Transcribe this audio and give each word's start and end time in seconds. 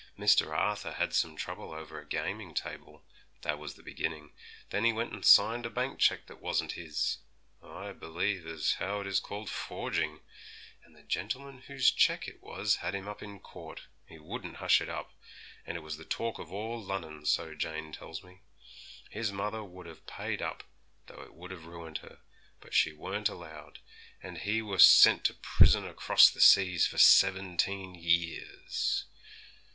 Mr. 0.17 0.47
Arthur 0.49 0.93
had 0.93 1.13
some 1.13 1.35
trouble 1.35 1.71
over 1.73 1.99
a 1.99 2.07
gaming 2.07 2.55
table; 2.55 3.05
that 3.43 3.59
was 3.59 3.75
the 3.75 3.83
beginning; 3.83 4.33
then 4.71 4.83
he 4.83 4.91
went 4.91 5.13
and 5.13 5.23
signed 5.23 5.63
a 5.63 5.69
bank 5.69 5.99
cheque 5.99 6.25
that 6.25 6.41
wasn't 6.41 6.71
his 6.71 7.19
I 7.61 7.91
believe 7.93 8.47
as 8.47 8.71
how 8.79 9.01
it 9.01 9.05
is 9.05 9.19
called 9.19 9.47
forging, 9.47 10.21
and 10.83 10.95
the 10.95 11.03
gentleman 11.03 11.59
whose 11.67 11.91
cheque 11.91 12.27
it 12.27 12.41
was 12.41 12.77
had 12.77 12.95
him 12.95 13.07
up 13.07 13.21
in 13.21 13.39
court; 13.41 13.81
he 14.07 14.17
wouldn't 14.17 14.55
hush 14.55 14.81
it 14.81 14.89
up, 14.89 15.13
and 15.67 15.77
it 15.77 15.81
was 15.81 15.97
the 15.97 16.03
talk 16.03 16.39
of 16.39 16.51
all 16.51 16.83
Lunnon, 16.83 17.23
so 17.23 17.53
Jane 17.53 17.93
tells 17.93 18.23
me. 18.23 18.41
His 19.11 19.31
mother 19.31 19.63
would 19.63 19.85
have 19.85 20.07
paid 20.07 20.41
up, 20.41 20.63
though 21.05 21.21
it 21.21 21.35
would 21.35 21.51
have 21.51 21.67
ruined 21.67 21.99
her; 21.99 22.21
but 22.59 22.73
she 22.73 22.91
weren't 22.91 23.29
allowed, 23.29 23.77
and 24.19 24.39
he 24.39 24.63
were 24.63 24.79
sent 24.79 25.25
to 25.25 25.35
prison 25.35 25.85
across 25.87 26.31
the 26.31 26.41
seas 26.41 26.87
for 26.87 26.97
seventeen 26.97 27.93
years. 27.93 29.05